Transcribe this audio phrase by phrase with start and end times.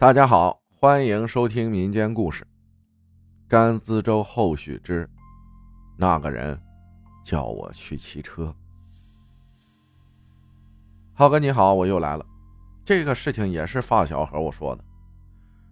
[0.00, 2.44] 大家好，欢迎收听民间故事
[3.48, 5.10] 《甘孜州后续之
[5.96, 6.56] 那个人
[7.24, 8.44] 叫我去骑车》。
[11.14, 12.24] 浩哥你好，我又来了。
[12.84, 14.84] 这个事情也是发小和我说的，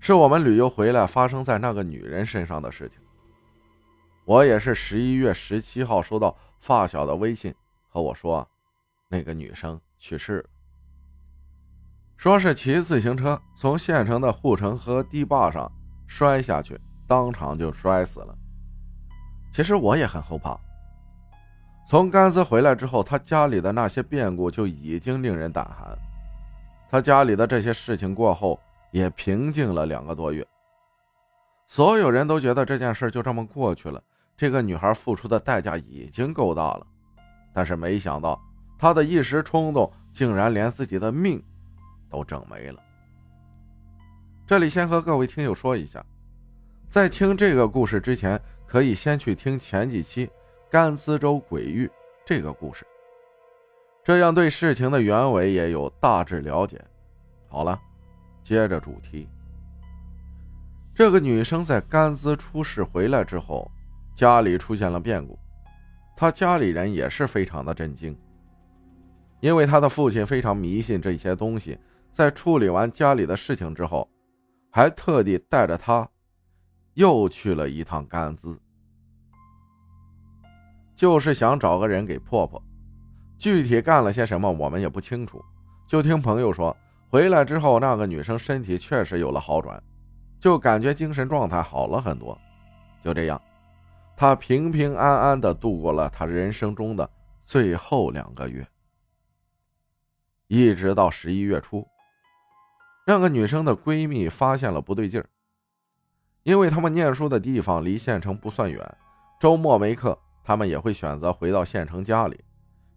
[0.00, 2.98] 是我们旅游回来发生在那个女人身上的事情。
[4.26, 7.54] 我也是十一月十七号收到发小的微信
[7.88, 8.46] 和我说，
[9.08, 10.49] 那个女生去世了。
[12.20, 15.72] 说是骑自行车从县城的护城河堤坝上
[16.06, 18.36] 摔下去，当场就摔死了。
[19.50, 20.54] 其实我也很后怕。
[21.88, 25.96] 从甘孜回来之后，他家里的那些变故就已经令人胆寒。
[26.90, 28.60] 他家里的这些事情过后，
[28.90, 30.46] 也平静了两个多月。
[31.66, 33.98] 所有人都觉得这件事就这么过去了。
[34.36, 36.86] 这个女孩付出的代价已经够大了，
[37.54, 38.38] 但是没想到
[38.78, 41.42] 她的一时冲动，竟然连自己的命。
[42.10, 42.82] 都整没了。
[44.46, 46.04] 这里先和各位听友说一下，
[46.88, 50.28] 在听这个故事之前，可以先去听前几期
[50.68, 51.88] 甘孜州鬼域
[52.24, 52.84] 这个故事，
[54.02, 56.84] 这样对事情的原委也有大致了解。
[57.48, 57.80] 好了，
[58.42, 59.28] 接着主题。
[60.92, 63.70] 这个女生在甘孜出事回来之后，
[64.14, 65.38] 家里出现了变故，
[66.16, 68.18] 她家里人也是非常的震惊，
[69.38, 71.78] 因为她的父亲非常迷信这些东西。
[72.12, 74.08] 在处理完家里的事情之后，
[74.70, 76.08] 还特地带着他，
[76.94, 78.58] 又去了一趟甘孜，
[80.94, 82.62] 就是想找个人给破破。
[83.38, 85.42] 具体干了些什么，我们也不清楚。
[85.86, 86.76] 就听朋友说，
[87.08, 89.82] 回来之后，那个女生身体确实有了好转，
[90.38, 92.38] 就感觉精神状态好了很多。
[93.02, 93.40] 就这样，
[94.14, 97.08] 她平平安安的度过了她人生中的
[97.46, 98.66] 最后两个月，
[100.48, 101.86] 一直到十一月初。
[103.10, 105.26] 那个女生的闺蜜发现了不对劲儿，
[106.44, 108.96] 因为他们念书的地方离县城不算远，
[109.40, 112.38] 周末没课，他们也会选择回到县城家里，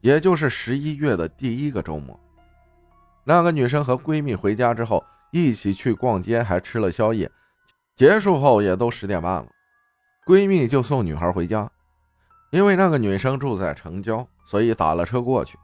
[0.01, 2.19] 也就是十一月的第一个周末。
[3.23, 7.31] 那个女生和闺蜜回家之后，一起去逛街，还吃了宵夜，
[7.95, 9.47] 结束后也都十点半了，
[10.27, 11.67] 闺蜜就送女孩回家，
[12.51, 15.57] 因为那个女生住在城郊，所以打了车过去。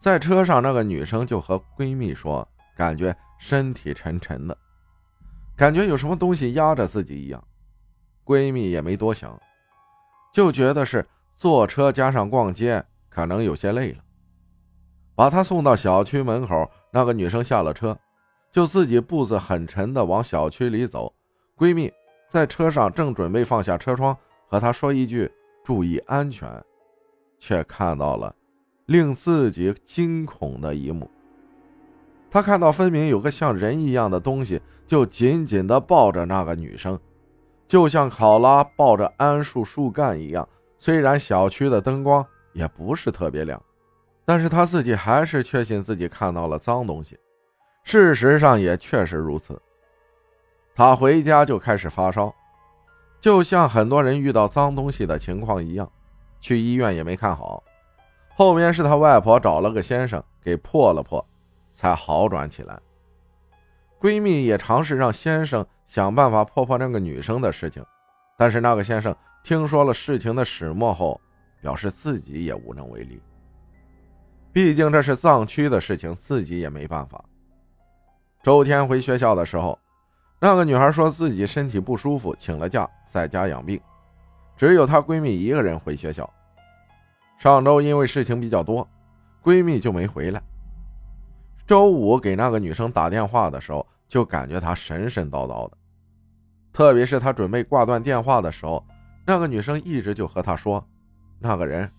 [0.00, 3.16] 在车上，那个女生就和闺蜜说，感觉。
[3.38, 4.56] 身体沉沉的，
[5.56, 7.42] 感觉有什么东西压着自己一样。
[8.24, 9.40] 闺蜜也没多想，
[10.32, 13.98] 就觉得是坐车加上逛街，可能有些累了。
[15.14, 17.96] 把她送到小区门口，那个女生下了车，
[18.50, 21.14] 就自己步子很沉的往小区里走。
[21.56, 21.92] 闺蜜
[22.28, 24.16] 在车上正准备放下车窗
[24.48, 25.30] 和她说一句
[25.64, 26.50] “注意安全”，
[27.38, 28.34] 却看到了
[28.86, 31.10] 令自己惊恐的一幕。
[32.36, 37.00] 他看到分明有个像人一样的东西，就紧紧地抱着那个女生，
[37.66, 40.46] 就像考拉抱着桉树树干一样。
[40.76, 43.58] 虽然小区的灯光也不是特别亮，
[44.26, 47.18] 但是他自己还是确信自己看到了脏东西。
[47.84, 49.58] 事实上也确实如此。
[50.74, 52.30] 他回家就开始发烧，
[53.18, 55.90] 就像很多人遇到脏东西的情况一样，
[56.38, 57.64] 去医院也没看好。
[58.34, 61.26] 后面是他外婆找了个先生给破了破。
[61.76, 62.76] 才好转起来。
[64.00, 67.84] 闺蜜也尝试让先生想办法破破那个女生的事情，
[68.36, 69.14] 但是那个先生
[69.44, 71.20] 听说了事情的始末后，
[71.60, 73.20] 表示自己也无能为力。
[74.52, 77.22] 毕竟这是藏区的事情，自己也没办法。
[78.42, 79.78] 周天回学校的时候，
[80.40, 83.80] 那个女孩说自己身体不舒服，请了假在家养病，
[84.56, 86.28] 只有她闺蜜一个人回学校。
[87.38, 88.88] 上周因为事情比较多，
[89.42, 90.42] 闺蜜就没回来。
[91.66, 95.76] 周五给那个女生打电话的时候，就感觉她神神叨叨的，
[96.72, 98.86] 特别是她准备挂断电话的时候，
[99.26, 100.86] 那个女生一直就和她说
[101.40, 101.90] ：“那个人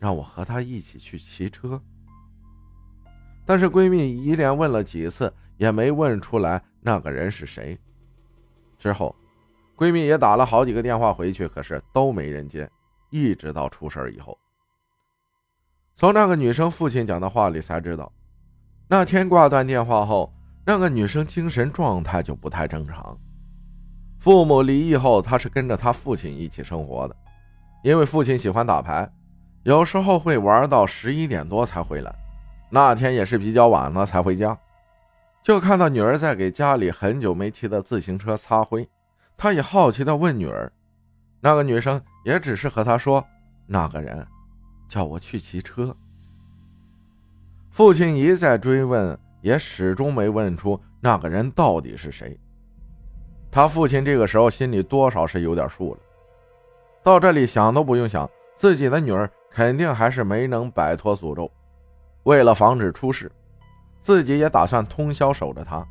[0.00, 1.80] 让我和他一起去骑车。”
[3.46, 7.78] 但是闺蜜一连问了几次，也没问出来那个人是谁。
[8.76, 9.14] 之后，
[9.76, 12.68] 闺蜜也打了好几个电话回去，可是都没人接，
[13.10, 14.36] 一直到出事以后，
[15.94, 18.12] 从那个女生父亲讲的话里才知道。
[18.88, 20.32] 那天挂断电话后，
[20.64, 23.18] 那个女生精神状态就不太正常。
[24.18, 27.16] 父母离异后，她是跟着她父亲一起生活的，
[27.82, 29.10] 因为父亲喜欢打牌，
[29.64, 32.14] 有时候会玩到十一点多才回来。
[32.70, 34.56] 那天也是比较晚了才回家，
[35.42, 38.88] 就看到女儿在给家里很久没骑的自行车擦灰。
[39.36, 40.72] 他也好奇地问女儿，
[41.40, 43.24] 那个女生也只是和他说
[43.66, 44.26] ：“那个人
[44.88, 45.94] 叫我去骑车。”
[47.76, 52.34] 父亲一再追问，也始终没问出那个人到底是谁。
[53.50, 56.00] 他父亲这个时候心里多少是有点数了。
[57.02, 58.26] 到这里想都不用想，
[58.56, 61.52] 自己的女儿肯定还是没能摆脱诅咒。
[62.22, 63.30] 为了防止出事，
[64.00, 65.86] 自己也打算通宵守着她。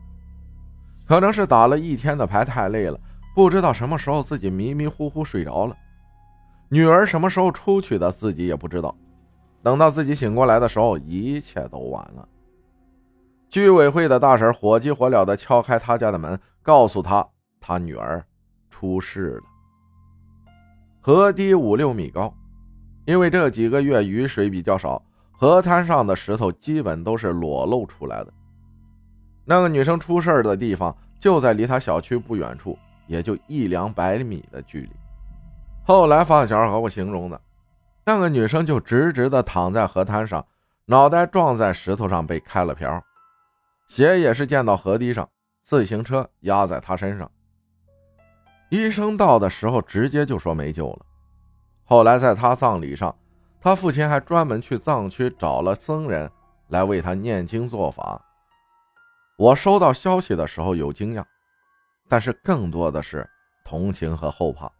[1.07, 2.99] 可能是打了一天的牌太累了，
[3.35, 5.77] 不知道什么时候自己迷迷糊糊睡着了。
[6.67, 8.97] 女儿什么时候出去的，自己也不知道。
[9.65, 12.29] 等到自己醒过来的时候，一切都晚了。
[13.49, 17.27] 居委会的大婶火急火燎地敲开他家的门，告诉他
[17.59, 18.23] 他女儿
[18.69, 19.43] 出事了。
[21.01, 22.31] 河堤五六米高，
[23.05, 25.01] 因为这几个月雨水比较少，
[25.31, 28.31] 河滩上的石头基本都是裸露出来的。
[29.45, 32.77] 那个女生出事的地方就在离他小区不远处，
[33.07, 34.91] 也就一两百米的距离。
[35.83, 37.41] 后来发小和我形容的，
[38.05, 40.45] 那个女生就直直的躺在河滩上，
[40.85, 43.03] 脑袋撞在石头上被开了瓢，
[43.87, 45.27] 血也是溅到河堤上，
[45.63, 47.29] 自行车压在她身上。
[48.69, 51.05] 医生到的时候直接就说没救了。
[51.83, 53.15] 后来在他葬礼上，
[53.61, 56.29] 他父亲还专门去藏区找了僧人
[56.69, 58.19] 来为他念经做法。
[59.37, 61.23] 我收到消息的时候有惊讶，
[62.07, 63.27] 但是更多的是
[63.63, 64.71] 同情和后怕。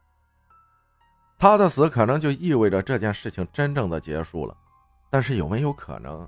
[1.38, 4.56] 他的死可能就意味着这件事情真正的结束了，
[5.10, 6.28] 但是有没有可能，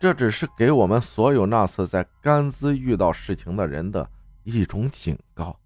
[0.00, 4.08] 这只是给我们所有那次在甘孜遇到事情的人的
[4.42, 5.56] 一种警告？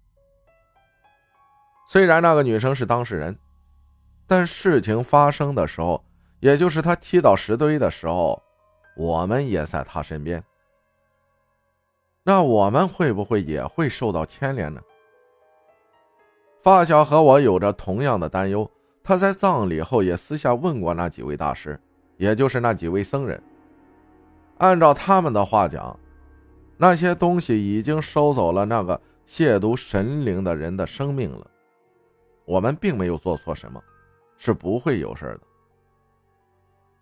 [1.87, 3.37] 虽然那个女生是当事人，
[4.27, 6.03] 但事情发生的时候，
[6.39, 8.41] 也就是她踢倒石堆的时候，
[8.95, 10.43] 我们也在她身边。
[12.23, 14.81] 那我们会不会也会受到牵连呢？
[16.61, 18.69] 发小和我有着同样的担忧，
[19.03, 21.79] 他在葬礼后也私下问过那几位大师，
[22.17, 23.41] 也就是那几位僧人。
[24.59, 25.97] 按照他们的话讲，
[26.77, 31.47] 那些东西已经收走了那个亵渎神灵的人的生命了。
[32.45, 33.81] 我们并没有做错什么，
[34.37, 35.41] 是不会有事的。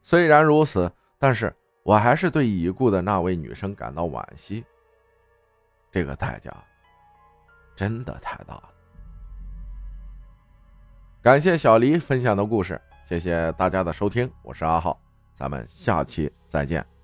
[0.02, 1.54] 虽然如此，但是
[1.84, 4.64] 我还是对已故的那位女生感到惋惜。
[5.92, 6.50] 这个代价
[7.76, 8.70] 真的太大了。
[11.22, 14.98] 感谢小黎分享的故事，谢谢大家的收听，我是阿浩，
[15.36, 16.99] 咱们下期再见。